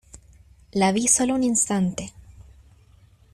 [0.79, 2.11] la vi solo un instante